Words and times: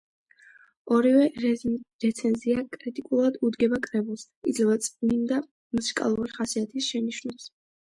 ორივე 0.95 1.27
რეცენზია 1.43 2.65
კრიტიკულად 2.79 3.39
უდგება 3.51 3.83
კრებულს, 3.87 4.27
იძლევა 4.55 4.83
წმნიდა 4.91 5.43
მუსიკალური 5.79 6.39
ხასიათის 6.41 6.95
შენიშვნებს. 6.95 7.53